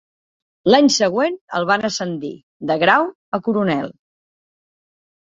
[0.71, 2.31] L'any següent el van ascendir
[2.71, 3.05] de grau
[3.39, 3.93] a coronel.